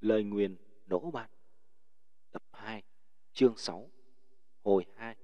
[0.00, 0.56] Lời nguyền
[0.86, 1.30] nổ ban
[2.30, 2.82] Tập 2
[3.32, 3.90] Chương 6
[4.62, 5.16] Hồi 2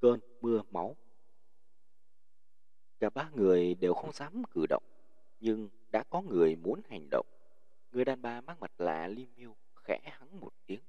[0.00, 0.96] Cơn mưa máu.
[3.00, 4.82] Cả ba người đều không dám cử động,
[5.40, 7.26] Nhưng đã có người muốn hành động.
[7.92, 10.82] Người đàn bà mang mặt lạ Limiu khẽ hắng một tiếng.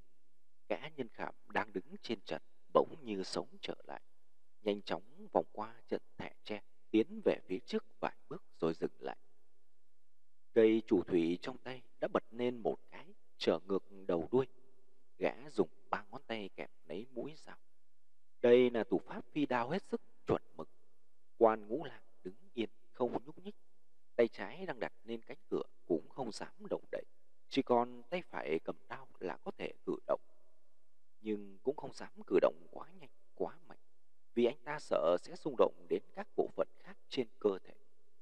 [0.69, 2.41] Gã nhân khảm đang đứng trên trận
[2.73, 4.01] bỗng như sống trở lại.
[4.61, 6.61] Nhanh chóng vòng qua trận thẻ tre,
[6.91, 9.17] Tiến về phía trước vài bước rồi dừng lại.
[10.55, 14.47] Cây chủ thủy trong tay đã bật lên một cái, trở ngược đầu đuôi.
[15.17, 17.57] Gã dùng ba ngón tay kẹp lấy mũi dao.
[18.41, 20.69] Đây là thủ pháp phi đao hết sức chuẩn mực.
[21.37, 23.55] Quan ngũ lạc đứng yên, không nhúc nhích.
[24.15, 27.03] Tay trái đang đặt lên cánh cửa cũng không dám động đậy.
[27.49, 30.21] Chỉ còn tay phải cầm đao là có thể cử động.
[31.21, 33.79] Nhưng cũng không dám cử động quá nhanh, quá mạnh.
[34.33, 37.75] Vì anh ta sợ sẽ xung động đến các bộ phận khác trên cơ thể.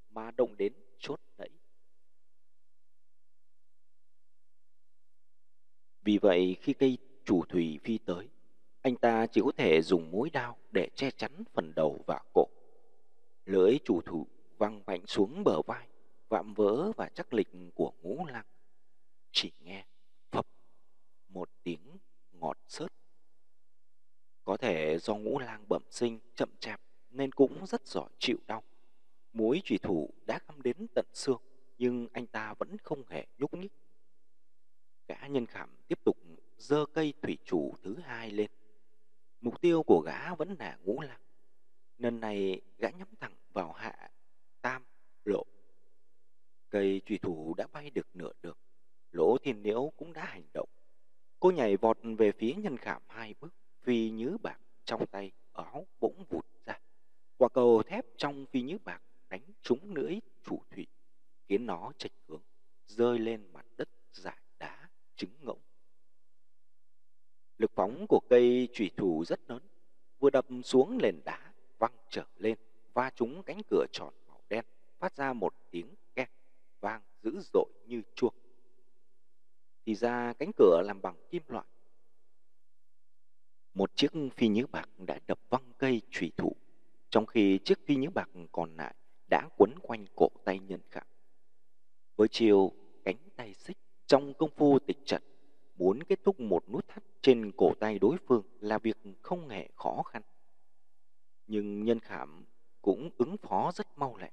[0.09, 1.49] Mà động đến chốt đẩy
[6.03, 8.27] Vì vậy khi cây chủ thủy phi tới,
[8.81, 12.47] anh ta chỉ có thể dùng mũi đao để che chắn phần đầu và cổ.
[13.45, 14.27] Lưỡi chủ thủ
[14.57, 15.87] văng mạnh xuống bờ vai,
[16.29, 18.45] vạm vỡ và chắc lịch của ngũ lăng.
[19.31, 19.85] Chỉ nghe
[20.31, 20.47] phập
[21.27, 21.97] một tiếng
[22.31, 22.87] ngọt sớt.
[24.43, 28.63] Có thể do ngũ lang bẩm sinh chậm chạp nên cũng rất giỏi chịu đau.
[29.33, 31.41] Mũi trùy thủ đã găm đến tận xương,
[31.77, 33.71] nhưng anh ta vẫn không hề nhúc nhích.
[35.07, 36.17] Gã nhân khảm tiếp tục
[36.57, 38.51] dơ cây thủy chủ thứ hai lên.
[39.41, 41.21] Mục tiêu của gã vẫn là ngũ lăng
[41.97, 44.09] Lần này, gã nhắm thẳng vào hạ
[44.61, 44.83] tam
[45.25, 45.43] lộ.
[46.69, 48.57] Cây thủy thủ đã bay được nửa đường.
[49.11, 50.69] Lỗ thiên liễu cũng đã hành động.
[51.39, 55.87] Cô nhảy vọt về phía nhân khảm hai bước, phi nhứ bạc trong tay, áo
[55.99, 56.79] bỗng vụt ra.
[57.37, 60.87] Quả cầu thép trong phi nhứ bạc đánh trúng lưỡi chủ thủy,
[61.47, 62.41] khiến nó chệch hướng,
[62.85, 64.42] rơi lên mặt đất dài
[65.15, 65.59] trứng ngỗng.
[67.57, 69.61] Lực phóng của cây chủy thủ rất lớn,
[70.19, 72.57] vừa đập xuống nền đá, văng trở lên,
[72.93, 74.65] va trúng cánh cửa tròn màu đen,
[74.99, 76.29] phát ra một tiếng két
[76.79, 78.33] vang dữ dội như chuông.
[79.85, 81.65] Thì ra cánh cửa làm bằng kim loại.
[83.73, 86.55] Một chiếc phi nhứ bạc đã đập văng cây chủy thủ,
[87.09, 88.95] trong khi chiếc phi nhứ bạc còn lại
[89.29, 91.07] đã quấn quanh cổ tay nhân khảm.
[92.15, 92.71] Với chiều
[93.05, 93.77] cánh tay xích
[94.07, 95.21] trong công phu tịch trận,
[95.75, 99.69] muốn kết thúc một nút thắt trên cổ tay đối phương là việc không hề
[99.75, 100.21] khó khăn.
[101.47, 102.45] Nhưng nhân khảm
[102.81, 104.31] cũng ứng phó rất mau lẹ.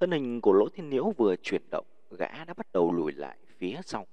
[0.00, 3.38] Thân hình của lỗ thiên nhiễu vừa chuyển động, gã đã bắt đầu lùi lại
[3.58, 4.06] phía sau.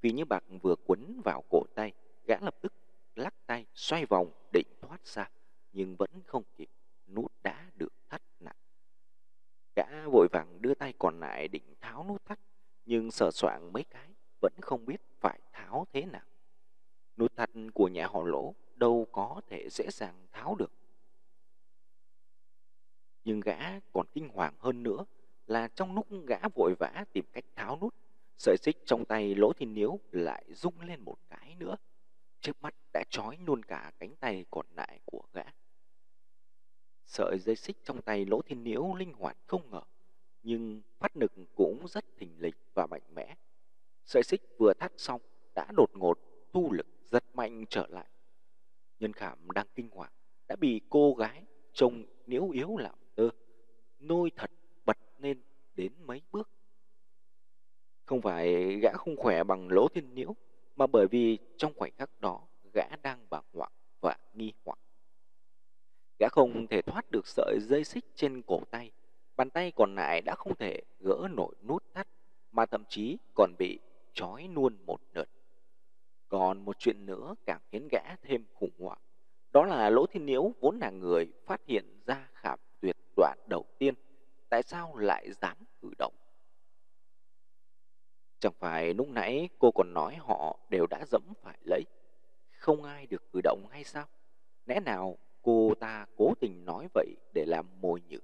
[0.00, 1.92] Vì như bạc vừa quấn vào cổ tay,
[2.26, 2.72] gã lập tức
[3.14, 5.30] lắc tay xoay vòng định thoát ra,
[5.72, 6.68] nhưng vẫn không kịp,
[7.06, 8.56] nút đã được thắt nặng.
[9.76, 12.40] Gã vội vàng đưa tay còn lại định tháo nút thắt,
[12.84, 14.08] nhưng sợ soạn mấy cái
[14.40, 16.26] vẫn không biết phải tháo thế nào.
[17.16, 17.50] Nút thắt
[17.86, 20.72] của nhà họ lỗ đâu có thể dễ dàng tháo được.
[23.24, 25.04] Nhưng gã còn kinh hoàng hơn nữa
[25.46, 27.94] là trong lúc gã vội vã tìm cách tháo nút,
[28.36, 31.76] sợi xích trong tay lỗ thiên niếu lại rung lên một cái nữa.
[32.40, 35.44] Trước mắt đã trói luôn cả cánh tay còn lại của gã.
[37.04, 39.82] Sợi dây xích trong tay lỗ thiên niếu linh hoạt không ngờ,
[40.42, 43.34] nhưng phát lực cũng rất thình lình và mạnh mẽ.
[44.04, 45.20] Sợi xích vừa thắt xong
[45.54, 46.18] đã đột ngột
[46.52, 48.06] thu lực rất mạnh trở lại.
[49.00, 50.12] Nhân khảm đang kinh hoàng
[50.48, 53.28] đã bị cô gái trông nhiễu yếu làm tơ
[53.98, 54.50] nôi thật
[54.84, 55.40] bật lên
[55.74, 56.50] đến mấy bước.
[58.04, 60.34] Không phải gã không khỏe bằng lỗ thiên nhiễu
[60.76, 64.78] mà bởi vì trong khoảnh khắc đó gã đang bàng hoàng và nghi hoặc.
[66.18, 68.90] Gã không thể thoát được sợi dây xích trên cổ tay,
[69.36, 72.08] bàn tay còn lại đã không thể gỡ nổi nút thắt
[72.50, 73.78] mà thậm chí còn bị
[74.12, 75.28] trói luôn một lượt
[76.28, 79.00] còn một chuyện nữa càng khiến gã thêm khủng hoảng.
[79.52, 83.64] Đó là Lỗ Thiên Nhiễu vốn là người phát hiện ra khảm tuyệt đoạn đầu
[83.78, 83.94] tiên.
[84.48, 86.14] Tại sao lại dám cử động?
[88.38, 91.84] Chẳng phải lúc nãy cô còn nói họ đều đã dẫm phải lấy.
[92.58, 94.06] Không ai được cử động hay sao?
[94.66, 98.18] Lẽ nào cô ta cố tình nói vậy để làm mồi nhử?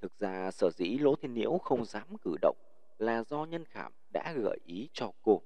[0.00, 2.56] Thực ra sở dĩ Lỗ Thiên Nhiễu không dám cử động
[2.98, 5.42] là do nhân khảm đã gợi ý cho cô.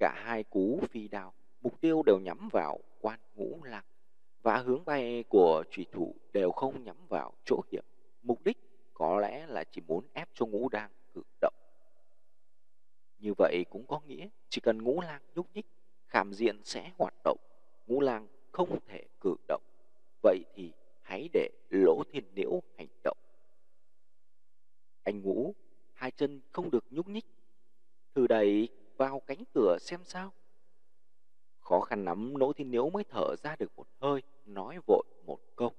[0.00, 3.84] Cả hai cú phi đao, mục tiêu đều nhắm vào quan ngũ lăng
[4.42, 7.84] và hướng bay của trùy thủ đều không nhắm vào chỗ hiểm.
[8.22, 8.58] Mục đích
[8.94, 11.54] có lẽ là chỉ muốn ép cho ngũ đang cử động.
[13.18, 15.66] Như vậy cũng có nghĩa chỉ cần ngũ lang nhúc nhích,
[16.06, 17.38] khảm diện sẽ hoạt động,
[17.86, 19.62] ngũ lang không thể cử động.
[20.22, 23.18] Vậy thì hãy để lỗ thiên liễu hành động.
[25.02, 25.54] Anh ngũ
[25.92, 27.26] hai chân không được nhúc nhích.
[28.12, 28.68] từ đây
[29.00, 30.32] vào cánh cửa xem sao.
[31.60, 35.38] Khó khăn lắm Nỗ Thiên Niếu mới thở ra được một hơi, nói vội một
[35.56, 35.72] câu.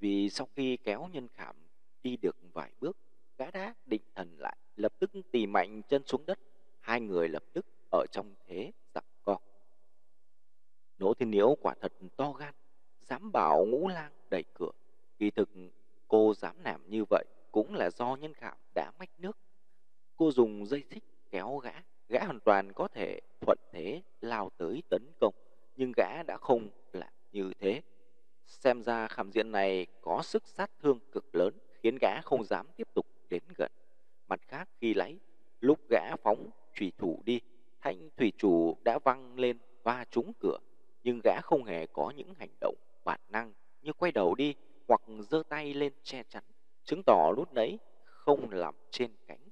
[0.00, 1.56] Vì sau khi kéo nhân khảm
[2.02, 2.96] đi được vài bước,
[3.38, 6.38] gã đã định thần lại, lập tức tì mạnh chân xuống đất.
[6.80, 9.38] Hai người lập tức ở trong thế giặc co.
[10.98, 12.54] Nỗ Thiên Niếu quả thật to gan,
[13.00, 14.70] dám bảo ngũ lang đẩy cửa.
[15.18, 15.48] Kỳ thực
[16.08, 19.38] cô dám làm như vậy cũng là do nhân khảm đã mách nước.
[20.22, 21.72] Cô dùng dây xích kéo gã,
[22.08, 25.34] gã hoàn toàn có thể thuận thế lao tới tấn công,
[25.76, 27.82] nhưng gã đã không làm như thế.
[28.46, 32.66] Xem ra khảm diện này có sức sát thương cực lớn, khiến gã không dám
[32.76, 33.72] tiếp tục đến gần.
[34.28, 35.18] Mặt khác khi lấy,
[35.60, 37.40] lúc gã phóng thủy thủ đi,
[37.80, 40.58] thanh thủy chủ đã văng lên va trúng cửa,
[41.04, 44.54] nhưng gã không hề có những hành động bản năng như quay đầu đi
[44.88, 46.44] hoặc giơ tay lên che chắn,
[46.84, 49.51] chứng tỏ lúc nấy không nằm trên cánh.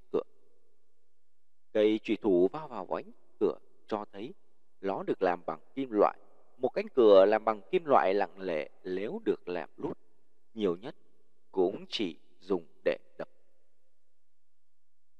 [1.73, 4.35] Cây trùy thủ va vào vánh cửa cho thấy
[4.81, 6.19] nó được làm bằng kim loại.
[6.59, 9.99] Một cánh cửa làm bằng kim loại lặng lẽ nếu được làm lút,
[10.55, 10.97] nhiều nhất
[11.53, 13.29] cũng chỉ dùng để đập.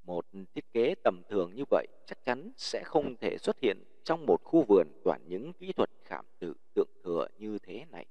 [0.03, 4.27] Một thiết kế tầm thường như vậy chắc chắn sẽ không thể xuất hiện trong
[4.27, 8.07] một khu vườn toàn những kỹ thuật khảm tự tượng thừa như thế này.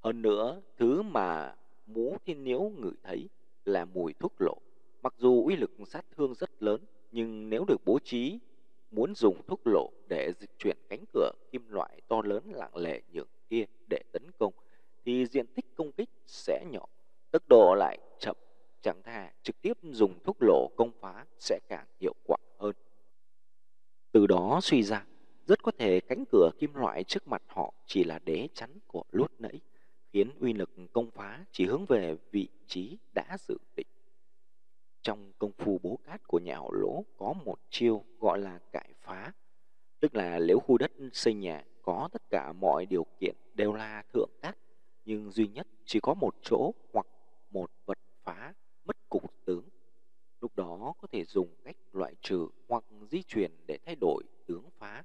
[0.00, 1.56] Hơn nữa, thứ mà
[1.86, 3.28] mũ thiên nhiễu ngửi thấy
[3.64, 4.56] là mùi thuốc lộ.
[5.02, 6.80] Mặc dù uy lực sát thương rất lớn,
[7.16, 8.38] nhưng nếu được bố trí
[8.90, 13.00] muốn dùng thuốc lộ để dịch chuyển cánh cửa kim loại to lớn lặng lẽ
[13.12, 14.52] nhường kia để tấn công,
[15.04, 16.86] thì diện tích công kích sẽ nhỏ,
[17.30, 18.36] tốc độ lại chậm,
[18.80, 22.72] chẳng thà trực tiếp dùng thuốc lộ công phá sẽ càng hiệu quả hơn.
[24.12, 25.06] Từ đó suy ra,
[25.46, 29.04] rất có thể cánh cửa kim loại trước mặt họ chỉ là đế chắn của
[29.10, 29.60] lúc nãy,
[30.12, 33.86] khiến uy lực công phá chỉ hướng về vị trí đã dự định.
[35.06, 38.92] Trong công phu bố cát của nhà họ lỗ có một chiêu gọi là cải
[39.02, 39.32] phá,
[40.00, 44.02] tức là nếu khu đất xây nhà có tất cả mọi điều kiện đều là
[44.14, 44.58] thượng cát,
[45.04, 47.06] nhưng duy nhất chỉ có một chỗ hoặc
[47.50, 48.54] một vật phá
[48.84, 49.68] mất cục tướng.
[50.40, 54.70] Lúc đó có thể dùng cách loại trừ hoặc di chuyển để thay đổi tướng
[54.78, 55.04] phá.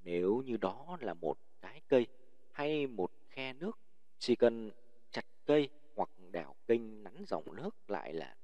[0.00, 2.06] Nếu như đó là một cái cây
[2.52, 3.78] hay một khe nước,
[4.18, 4.70] chỉ cần
[5.10, 8.37] chặt cây hoặc đào kênh nắn dòng nước lại là.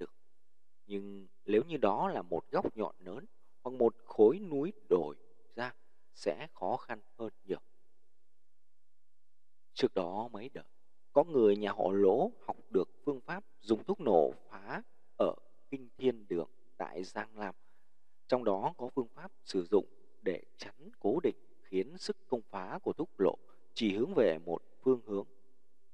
[0.86, 3.24] Nhưng nếu như đó là một góc nhọn lớn
[3.62, 5.16] hoặc một khối núi đồi
[5.56, 5.74] ra
[6.14, 7.60] sẽ khó khăn hơn nhiều.
[9.74, 10.66] Trước đó mấy đợt,
[11.12, 14.82] có người nhà họ lỗ học được phương pháp dùng thuốc nổ phá
[15.18, 15.34] ở
[15.70, 17.54] Kinh Thiên Đường tại Giang Lam.
[18.26, 19.86] Trong đó có phương pháp sử dụng
[20.22, 23.36] để chắn cố định khiến sức công phá của thuốc lộ
[23.74, 25.26] chỉ hướng về một phương hướng.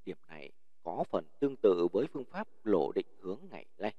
[0.04, 0.50] Điểm này
[0.82, 3.94] có phần tương tự với phương pháp lộ định hướng ngày nay.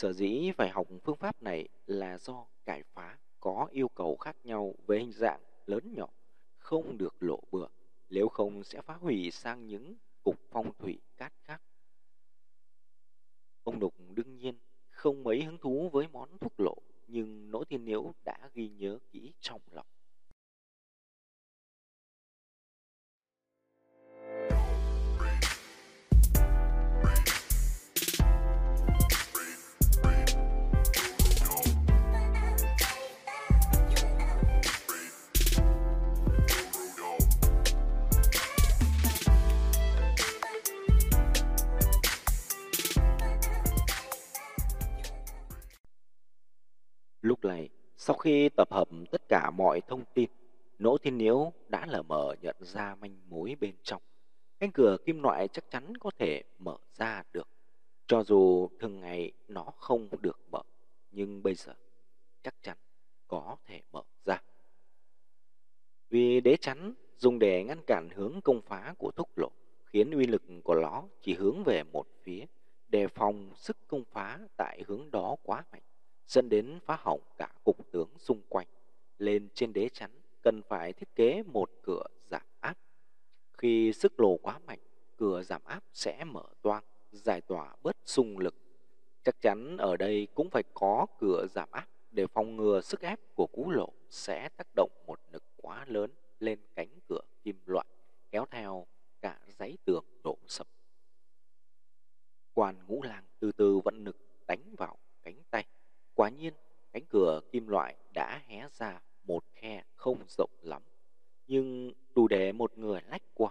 [0.00, 4.36] Sở dĩ phải học phương pháp này là do cải phá có yêu cầu khác
[4.44, 6.08] nhau về hình dạng lớn nhỏ,
[6.58, 7.66] không được lộ bừa,
[8.08, 11.62] nếu không sẽ phá hủy sang những cục phong thủy cát khác.
[13.62, 14.54] Ông Đục đương nhiên
[14.90, 16.76] không mấy hứng thú với món thuốc lộ,
[17.06, 19.86] nhưng nỗi thiên nhiễu đã ghi nhớ kỹ trong lòng.
[48.10, 50.30] Sau khi tập hợp tất cả mọi thông tin,
[50.78, 54.02] Nỗ Thiên Niếu đã lờ mờ nhận ra manh mối bên trong.
[54.58, 57.48] Cánh cửa kim loại chắc chắn có thể mở ra được.
[58.06, 60.62] Cho dù thường ngày nó không được mở,
[61.10, 61.74] nhưng bây giờ
[62.42, 62.76] chắc chắn
[63.28, 64.42] có thể mở ra.
[66.08, 69.50] Vì đế chắn dùng để ngăn cản hướng công phá của thúc lộ,
[69.86, 72.46] khiến uy lực của nó chỉ hướng về một phía,
[72.88, 75.82] đề phòng sức công phá tại hướng đó quá mạnh
[76.30, 78.66] dẫn đến phá hỏng cả cục tướng xung quanh.
[79.18, 80.10] Lên trên đế chắn
[80.42, 82.78] cần phải thiết kế một cửa giảm áp.
[83.58, 84.78] Khi sức lồ quá mạnh,
[85.16, 88.54] cửa giảm áp sẽ mở toang, giải tỏa bớt xung lực.
[89.22, 93.20] Chắc chắn ở đây cũng phải có cửa giảm áp để phòng ngừa sức ép
[93.34, 97.86] của cú lộ sẽ tác động một lực quá lớn lên cánh cửa kim loại,
[98.30, 98.86] kéo theo
[99.20, 100.66] cả giấy tường đổ sập.
[102.52, 105.66] Quan ngũ lang từ từ vận lực đánh vào cánh tay.
[106.14, 106.54] Quả nhiên,
[106.92, 110.82] cánh cửa kim loại đã hé ra một khe không rộng lắm,
[111.46, 113.50] nhưng đủ để một người lách qua.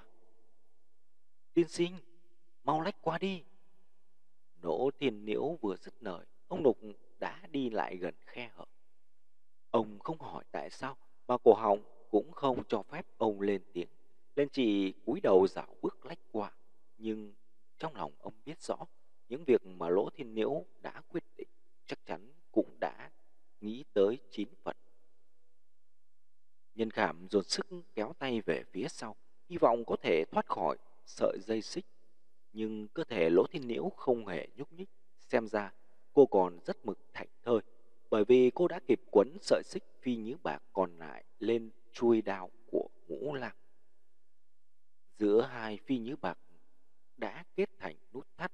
[1.54, 1.94] Tiên sinh,
[2.64, 3.44] mau lách qua đi.
[4.62, 6.78] Nỗ thiên liễu vừa dứt lời, ông lục
[7.20, 8.66] đã đi lại gần khe hở.
[9.72, 10.98] Ông không hỏi tại sao,
[11.28, 11.80] mà cổ họng
[12.12, 13.88] cũng không cho phép ông lên tiếng.
[14.36, 16.52] Lên chỉ cúi đầu dạo bước lách qua.
[16.98, 17.34] Nhưng
[17.78, 18.78] trong lòng ông biết rõ,
[19.30, 21.48] những việc mà Lỗ Thiên Nhiễu đã quyết định
[21.86, 23.12] chắc chắn cũng đã
[23.62, 24.76] nghĩ tới chín phần.
[26.76, 27.66] Nhân khảm dồn sức
[27.96, 29.16] kéo tay về phía sau,
[29.50, 31.86] hy vọng có thể thoát khỏi sợi dây xích.
[32.54, 34.90] Nhưng cơ thể Lỗ Thiên Nhiễu không hề nhúc nhích,
[35.20, 35.74] xem ra
[36.14, 37.60] cô còn rất mực thảnh thơi,
[38.10, 42.22] bởi vì cô đã kịp quấn sợi xích phi nhứ bạc còn lại lên chui
[42.22, 43.56] đao của ngũ lăng.
[45.18, 46.40] Giữa hai phi nhứ bạc
[47.18, 48.52] đã kết thành nút thắt.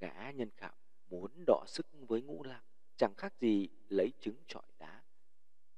[0.00, 0.74] Gã nhân khảm
[1.14, 2.62] muốn đọ sức với ngũ lang,
[2.96, 5.02] chẳng khác gì lấy trứng trọi đá.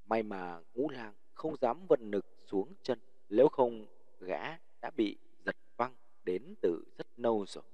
[0.05, 3.87] May mà ngũ lang không dám vận lực xuống chân, nếu không
[4.21, 7.65] gã đã bị giật văng đến từ rất lâu rồi.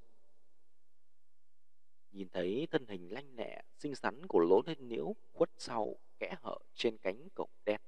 [2.13, 6.35] Nhìn thấy thân hình lanh lẹ, xinh xắn của lỗ lên nhiễu khuất sau kẽ
[6.43, 7.81] hở trên cánh cổng đen.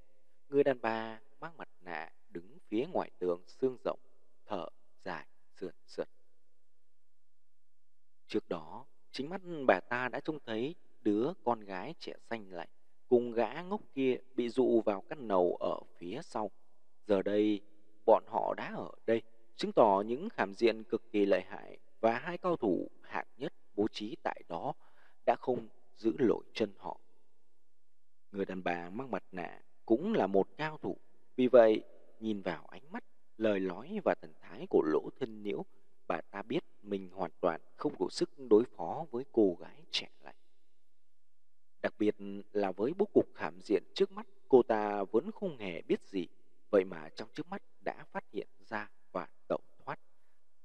[0.48, 4.00] Người đàn bà mang mặt nạ đứng phía ngoài tường xương rộng,
[4.46, 4.68] thở
[5.04, 6.08] dài, sườn sượt.
[8.26, 12.68] Trước đó, chính mắt bà ta đã trông thấy đứa con gái trẻ xanh lại
[13.09, 16.50] cùng gã ngốc kia bị dụ vào căn nầu ở phía sau.
[17.06, 17.61] Giờ đây,
[18.06, 19.23] bọn họ đã ở đây,
[19.56, 23.52] chứng tỏ những khảm diện cực kỳ lợi hại và hai cao thủ hạng nhất
[23.75, 24.73] bố trí tại đó
[25.26, 27.00] đã không giữ lỗi chân họ.
[28.33, 30.97] Người đàn bà mang mặt nạ cũng là một cao thủ,
[31.37, 31.85] vì vậy
[32.21, 33.04] nhìn vào ánh mắt,
[33.37, 35.64] lời nói và thần thái của lỗ thân nhiễu,
[36.06, 40.08] bà ta biết mình hoàn toàn không đủ sức đối phó với cô gái trẻ
[40.23, 40.34] này.
[41.82, 42.14] Đặc biệt
[42.52, 46.28] là với bố cục khảm diện trước mắt, cô ta vẫn không hề biết gì,
[46.70, 50.00] vậy mà trong trước mắt đã phát hiện ra và tẩu thoát,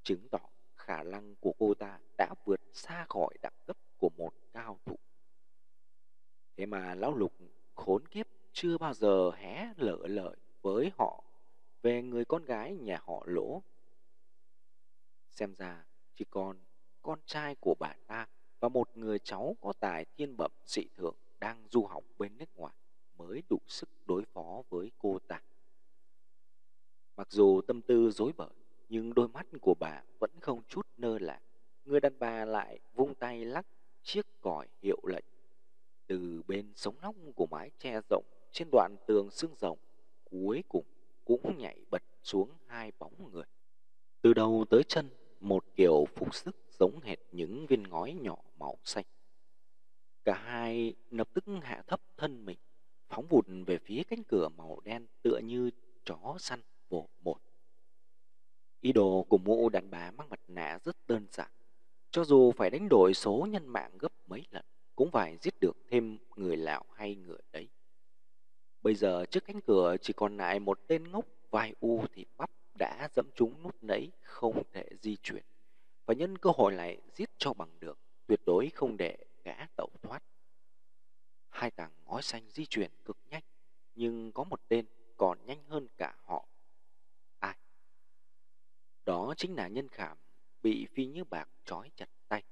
[0.04, 0.40] chứng tỏ
[0.76, 4.96] khả năng của cô ta đã vượt xa khỏi đẳng cấp của một cao thủ.
[6.58, 7.34] Thế mà lão lục
[7.76, 11.24] khốn kiếp chưa bao giờ hé lỡ lời với họ
[11.82, 13.64] về người con gái nhà họ lỗ.
[15.40, 16.58] Xem ra chỉ còn
[17.02, 18.28] con trai của bà ta
[18.60, 22.50] và một người cháu có tài thiên bẩm dị thượng đang du học bên nước
[22.56, 22.74] ngoài
[23.18, 25.42] mới đủ sức đối phó với cô ta.
[27.18, 28.50] Mặc dù tâm tư dối bời,
[28.90, 31.42] nhưng đôi mắt của bà vẫn không chút nơ là.
[31.86, 33.68] Người đàn bà lại vung tay lắc
[34.04, 35.26] chiếc còi hiệu lệnh.
[36.08, 39.78] Từ bên sống nóc của mái che rộng trên đoạn tường xương rộng,
[40.24, 40.86] cuối cùng
[41.26, 43.46] cũng nhảy bật xuống hai bóng người.
[44.22, 48.78] Từ đầu tới chân, một kiểu phục sức giống hệt những viên ngói nhỏ màu
[48.84, 49.06] xanh.
[50.26, 52.58] Cả hai lập tức hạ thấp thân mình,
[53.10, 55.70] phóng vụt về phía cánh cửa màu đen tựa như
[56.04, 57.38] chó săn vồ một.
[58.82, 61.52] Ý đồ của mụ đàn bà mang mặt nạ rất đơn giản.
[62.12, 64.66] Cho dù phải đánh đổi số nhân mạng gấp mấy lần,
[64.96, 67.70] cũng phải giết được thêm người lão hay người đấy.
[68.82, 72.52] Bây giờ trước cánh cửa chỉ còn lại một tên ngốc vai u thịt bắp
[72.80, 75.44] đã dẫm trúng nút nấy không thể di chuyển.
[76.06, 79.90] Và nhân cơ hội này giết cho bằng được, tuyệt đối không để gã tẩu
[80.02, 80.24] thoát.
[81.50, 83.44] Hai tàng ngói xanh di chuyển cực nhanh,
[83.96, 84.86] nhưng có một tên
[85.18, 86.46] còn nhanh hơn cả họ
[87.40, 87.58] ai
[89.10, 90.18] đó chính là nhân khảm
[90.64, 92.44] bị phi như bạc trói chặt tay.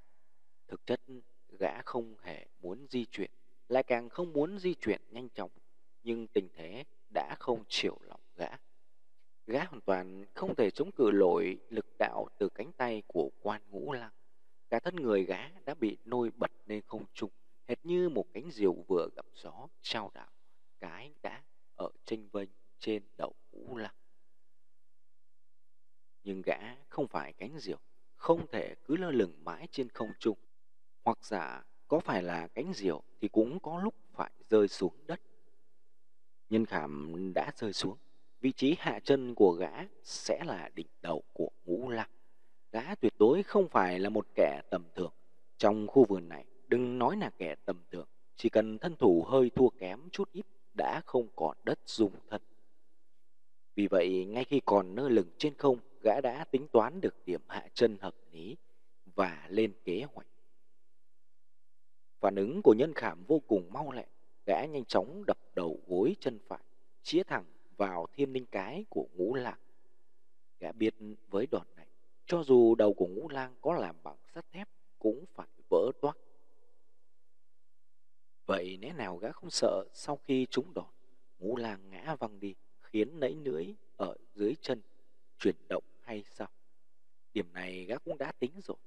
[0.68, 1.02] Thực chất,
[1.60, 3.32] gã không hề muốn di chuyển,
[3.70, 5.52] lại càng không muốn di chuyển nhanh chóng,
[6.04, 8.50] nhưng tình thế đã không chịu lòng gã.
[9.48, 13.62] Gã hoàn toàn không thể chống cự nổi lực đạo từ cánh tay của quan
[13.70, 14.12] ngũ lăng.
[14.70, 17.32] Cả thân người gã đã bị nôi bật lên không trung,
[17.68, 20.32] hệt như một cánh diều vừa gặp gió trao đảo,
[20.80, 21.44] cái đã
[21.76, 22.50] ở tranh vênh
[22.80, 23.96] trên đầu ngũ lăng
[26.28, 26.58] nhưng gã
[26.90, 27.78] không phải cánh diều,
[28.16, 30.38] không thể cứ lơ lửng mãi trên không trung.
[31.04, 35.22] Hoặc giả có phải là cánh diều thì cũng có lúc phải rơi xuống đất.
[36.50, 37.98] Nhân khảm đã rơi xuống,
[38.42, 39.72] vị trí hạ chân của gã
[40.04, 42.10] sẽ là đỉnh đầu của ngũ lăng.
[42.72, 45.12] Gã tuyệt đối không phải là một kẻ tầm thường.
[45.58, 49.50] Trong khu vườn này, đừng nói là kẻ tầm thường, chỉ cần thân thủ hơi
[49.50, 50.46] thua kém chút ít
[50.78, 52.42] đã không còn đất dùng thân.
[53.76, 57.42] Vì vậy, ngay khi còn nơ lửng trên không, gã đã tính toán được điểm
[57.48, 58.56] hạ chân hợp lý
[59.16, 60.28] và lên kế hoạch.
[62.20, 64.06] Phản ứng của nhân khảm vô cùng mau lẹ,
[64.46, 66.64] gã nhanh chóng đập đầu gối chân phải,
[67.02, 67.46] chĩa thẳng
[67.78, 69.60] vào thiên linh cái của ngũ lạc.
[70.60, 70.96] Gã biết
[71.30, 71.88] với đòn này,
[72.26, 74.70] cho dù đầu của ngũ lang có làm bằng sắt thép
[75.00, 76.18] cũng phải vỡ toác.
[78.46, 80.90] Vậy lẽ nào gã không sợ sau khi trúng đòn,
[81.40, 84.82] ngũ lang ngã văng đi, khiến nẫy nưỡi ở dưới chân
[85.40, 86.48] chuyển động hay sao?
[87.34, 88.78] Điểm này gã cũng đã tính rồi.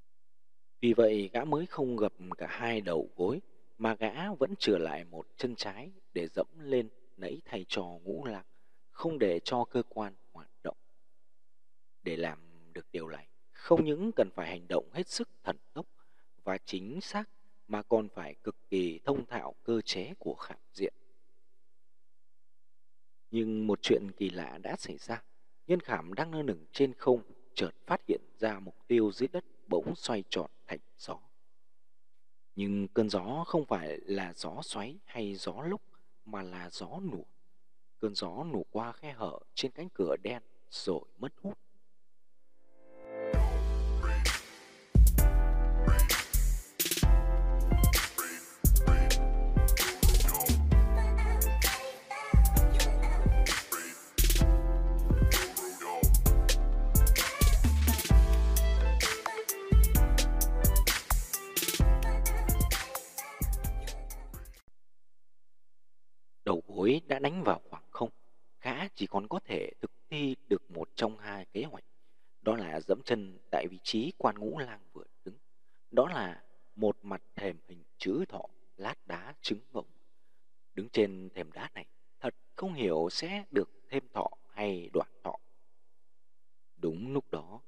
[0.81, 3.41] Vì vậy gã mới không gập cả hai đầu gối
[3.79, 8.25] mà gã vẫn trở lại một chân trái để dẫm lên nẫy thay cho ngũ
[8.25, 8.47] lạc,
[9.01, 10.77] không để cho cơ quan hoạt động.
[12.03, 12.39] Để làm
[12.73, 15.87] được điều này, không những cần phải hành động hết sức thần tốc
[16.45, 17.29] và chính xác
[17.69, 20.95] mà còn phải cực kỳ thông thạo cơ chế của khảm diện.
[23.31, 25.23] Nhưng một chuyện kỳ lạ đã xảy ra.
[25.67, 27.23] Nhân khảm đang nơ nửng trên không,
[27.55, 31.19] chợt phát hiện ra mục tiêu dưới đất bỗng xoay tròn thành gió.
[32.57, 35.83] Nhưng cơn gió không phải là gió xoáy hay gió lúc,
[36.25, 37.25] mà là gió nủa.
[38.01, 41.59] Cơn gió nổ qua khe hở trên cánh cửa đen rồi mất hút.
[66.45, 67.61] Đầu gối đã đánh vào
[69.01, 71.85] chỉ còn có thể thực thi được một trong hai kế hoạch.
[72.43, 75.35] Đó là dẫm chân tại vị trí quan ngũ lang vừa đứng.
[75.91, 76.43] Đó là
[76.77, 78.43] một mặt thềm hình chữ thọ
[78.77, 79.87] lát đá trứng ngỗng.
[80.75, 81.87] Đứng trên thềm đá này,
[82.21, 85.37] thật không hiểu sẽ được thêm thọ hay đoạn thọ.
[86.77, 87.61] Đúng lúc đó,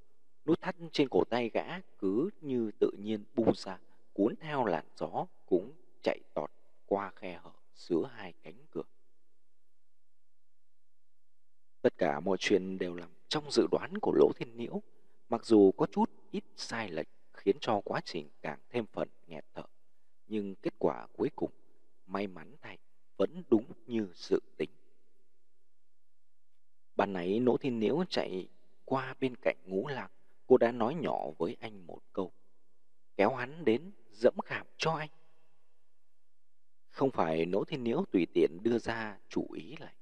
[0.44, 3.78] nút thắt trên cổ tay gã cứ như tự nhiên bung ra,
[4.12, 5.72] cuốn theo làn gió cũng
[6.02, 6.50] chạy tọt
[6.86, 8.82] qua khe hở giữa hai cánh cửa.
[11.82, 14.82] Tất cả mọi chuyện đều nằm trong dự đoán của Lỗ Thiên Nhiễu,
[15.28, 19.44] mặc dù có chút ít sai lệch khiến cho quá trình càng thêm phần nghẹt
[19.54, 19.62] thở.
[20.26, 21.50] Nhưng kết quả cuối cùng,
[22.06, 22.78] may mắn thay,
[23.16, 24.70] vẫn đúng như dự tính.
[26.96, 28.48] Ban nãy Lỗ Thiên Nhiễu chạy
[28.84, 30.12] qua bên cạnh ngũ lạc,
[30.46, 32.32] cô đã nói nhỏ với anh một câu.
[33.16, 35.10] Kéo hắn đến dẫm khảm cho anh.
[36.90, 39.94] Không phải lỗ Thiên Nhiễu tùy tiện đưa ra chủ ý lại.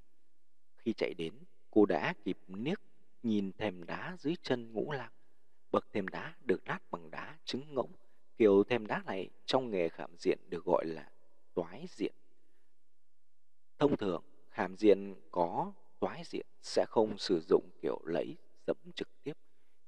[0.77, 1.35] Khi chạy đến,
[1.71, 2.81] cô đã kịp niếc
[3.23, 5.11] nhìn thềm đá dưới chân ngũ lạc.
[5.71, 7.93] Bậc thềm đá được lát bằng đá trứng ngỗng.
[8.37, 11.11] Kiểu thềm đá này trong nghề khảm diện được gọi là
[11.55, 12.15] toái diện.
[13.79, 19.09] Thông thường, khảm diện có toái diện sẽ không sử dụng kiểu lẫy dẫm trực
[19.23, 19.33] tiếp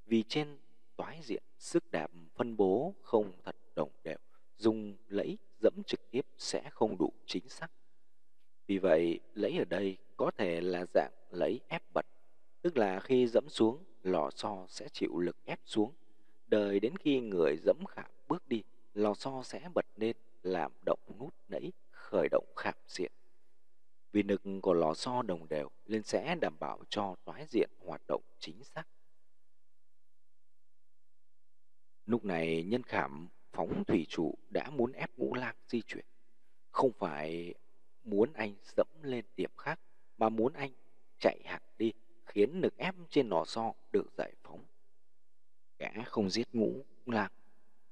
[0.07, 0.59] vì trên
[0.97, 4.19] toái diện sức đạp phân bố không thật đồng đều
[4.57, 7.69] dùng lẫy dẫm trực tiếp sẽ không đủ chính xác.
[8.67, 12.07] Vì vậy, lẫy ở đây có thể là dạng lấy ép bật,
[12.63, 15.93] tức là khi dẫm xuống, lò xo sẽ chịu lực ép xuống.
[16.47, 18.63] Đợi đến khi người dẫm khảm bước đi,
[18.95, 23.13] lò xo sẽ bật lên làm động nút nẫy khởi động khảm diện.
[24.13, 28.03] Vì lực của lò xo đồng đều nên sẽ đảm bảo cho toái diện hoạt
[28.09, 28.85] động chính xác.
[32.07, 36.05] Lúc này nhân khảm phóng thủy trụ đã muốn ép ngũ lang di chuyển.
[36.71, 37.55] Không phải
[38.05, 39.81] muốn anh dẫm lên điểm khác,
[40.19, 40.71] mà muốn anh
[41.23, 41.93] chạy hẳn đi,
[42.27, 44.65] khiến lực ép trên nỏ so được giải phóng.
[45.79, 47.31] Gã không giết ngũ lang,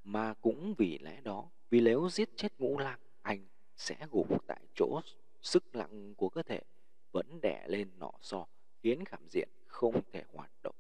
[0.04, 4.60] mà cũng vì lẽ đó, vì nếu giết chết ngũ lang, anh sẽ gục tại
[4.74, 5.00] chỗ
[5.42, 6.60] sức nặng của cơ thể
[7.12, 8.46] vẫn đè lên nỏ so,
[8.82, 10.74] khiến cảm diện không thể hoạt động.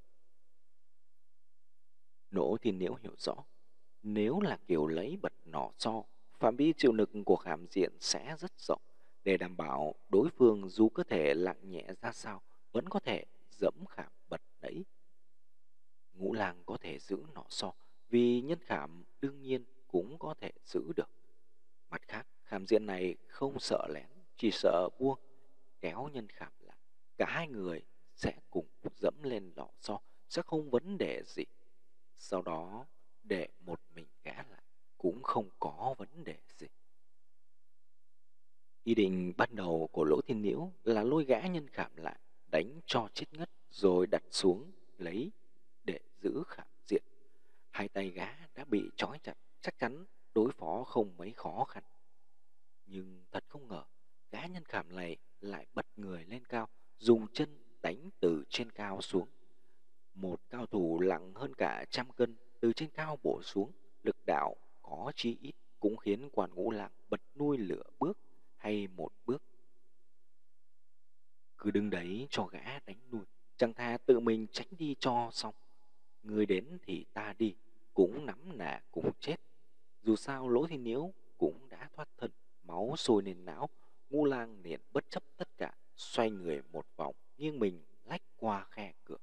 [2.30, 3.34] Nỗ thiên nếu hiểu rõ,
[4.02, 6.02] nếu là kiểu lấy bật nỏ so,
[6.38, 8.82] phạm vi chịu lực của hàm diện sẽ rất rộng
[9.24, 13.24] để đảm bảo đối phương dù cơ thể lặng nhẹ ra sao vẫn có thể
[13.50, 14.84] dẫm khảm bật đấy.
[16.12, 17.72] Ngũ lang có thể giữ nọ so
[18.08, 21.10] vì nhân khảm đương nhiên cũng có thể giữ được.
[21.90, 24.06] Mặt khác, khảm diện này không sợ lén,
[24.36, 25.18] chỉ sợ buông,
[25.80, 26.76] kéo nhân khảm lại.
[27.16, 27.82] Cả hai người
[28.14, 28.66] sẽ cùng
[29.00, 31.44] dẫm lên lọ so, sẽ không vấn đề gì.
[32.16, 32.86] Sau đó
[33.22, 34.62] để một mình gã lại
[34.98, 36.66] cũng không có vấn đề gì.
[38.90, 42.80] Ý định ban đầu của Lỗ Thiên Nhiễu là lôi gã nhân khảm lại, đánh
[42.86, 45.30] cho chết ngất rồi đặt xuống lấy
[45.84, 47.02] để giữ khảm diện.
[47.70, 51.82] Hai tay gã đã bị trói chặt, chắc chắn đối phó không mấy khó khăn.
[52.86, 53.84] Nhưng thật không ngờ,
[54.30, 57.48] gã nhân khảm này lại bật người lên cao, dùng chân
[57.82, 59.28] đánh từ trên cao xuống.
[60.14, 63.72] Một cao thủ nặng hơn cả trăm cân từ trên cao bổ xuống,
[64.02, 68.18] lực đạo có chi ít cũng khiến quan ngũ lạc bật nuôi lửa bước
[68.60, 69.42] hay một bước.
[71.58, 73.24] Cứ đứng đấy cho gã đánh đuổi,
[73.56, 75.54] chẳng tha tự mình tránh đi cho xong.
[76.22, 77.54] Người đến thì ta đi,
[77.94, 79.36] cũng nắm nà cũng chết.
[80.02, 82.30] Dù sao lỗ thì nhiễu cũng đã thoát thân,
[82.62, 83.68] máu sôi lên não,
[84.10, 88.66] ngu lang liền bất chấp tất cả, xoay người một vòng, nghiêng mình lách qua
[88.70, 89.16] khe cửa.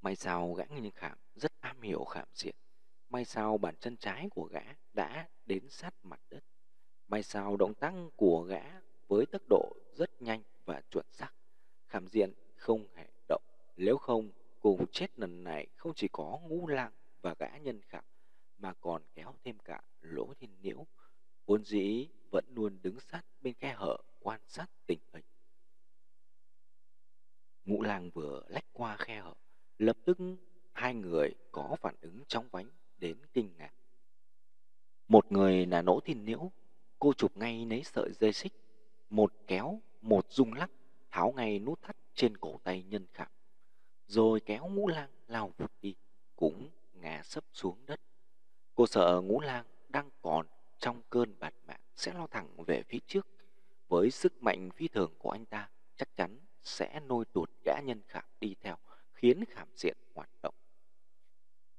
[0.00, 2.54] May sao gã nhân khảm rất am hiểu khảm diện,
[3.08, 6.44] may sao bàn chân trái của gã đã đến sát mặt đất.
[7.08, 11.30] May sao động tác của gã với tốc độ rất nhanh và chuẩn xác.
[11.86, 13.42] Khảm diện không hề động.
[13.76, 14.30] Nếu không,
[14.60, 18.04] cùng chết lần này không chỉ có ngũ lang và gã nhân khảm,
[18.58, 20.86] mà còn kéo thêm cả lỗ thiên nhiễu,
[21.46, 25.24] vốn dĩ vẫn luôn đứng sát bên khe hở quan sát tình hình.
[27.64, 29.34] Ngũ lang vừa lách qua khe hở,
[29.78, 30.18] lập tức
[30.72, 33.72] hai người có phản ứng chóng vánh đến kinh ngạc.
[35.08, 36.50] Một người là nỗ thiên nhiễu,
[36.98, 38.52] cô chụp ngay lấy sợi dây xích,
[39.10, 40.70] một kéo, một rung lắc,
[41.10, 43.28] tháo ngay nút thắt trên cổ tay nhân khảm,
[44.06, 45.94] rồi kéo ngũ lang lao vụt đi,
[46.36, 48.00] cũng ngã sấp xuống đất.
[48.74, 50.46] Cô sợ ngũ lang đang còn
[50.78, 53.26] trong cơn bạt mạng sẽ lao thẳng về phía trước.
[53.88, 58.02] Với sức mạnh phi thường của anh ta, chắc chắn sẽ nôi tuột gã nhân
[58.08, 58.76] khảm đi theo,
[59.12, 60.54] khiến khảm diện hoạt động.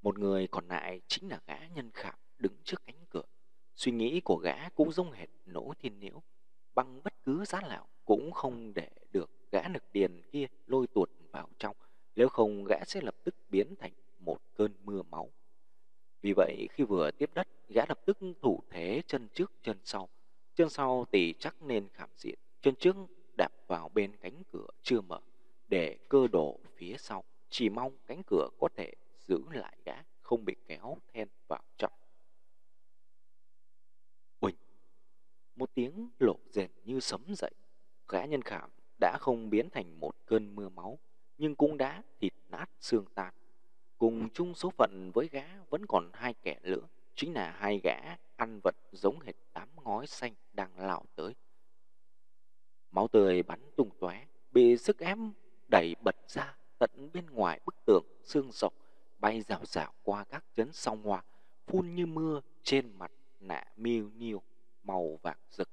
[0.01, 3.23] Một người còn lại chính là gã nhân khảm đứng trước cánh cửa.
[3.75, 6.21] Suy nghĩ của gã cũng giống hệt nỗ thiên nhiễu.
[6.75, 11.09] Bằng bất cứ giá nào cũng không để được gã nực điền kia lôi tuột
[11.31, 11.75] vào trong.
[12.15, 15.31] Nếu không gã sẽ lập tức biến thành một cơn mưa máu.
[16.21, 20.09] Vì vậy khi vừa tiếp đất, gã lập tức thủ thế chân trước chân sau.
[20.55, 22.95] Chân sau thì chắc nên khảm diện, chân trước
[23.37, 25.19] đạp vào bên cánh cửa chưa mở,
[25.67, 27.23] để cơ đổ phía sau.
[27.49, 31.91] Chỉ mong cánh cửa có thể giữ lại gã, không bị kéo then vào trong.
[35.57, 37.51] Một tiếng lộ rền như sấm dậy.
[38.07, 38.69] Gã nhân khảm
[39.01, 40.99] đã không biến thành một cơn mưa máu,
[41.37, 43.33] nhưng cũng đã thịt nát xương tan.
[43.97, 48.15] Cùng chung số phận với gã vẫn còn hai kẻ nữa, chính là hai gã
[48.35, 51.35] ăn vật giống hệt tám ngói xanh đang lao tới.
[52.91, 55.17] Máu tươi bắn tung tóe, bị sức ép
[55.71, 58.73] đẩy bật ra tận bên ngoài bức tường xương sọc
[59.19, 61.23] bay rào rào qua các chấn song hoa,
[61.67, 64.41] phun như mưa trên mặt nạ miêu nhiêu
[64.87, 65.69] màu vàng rực.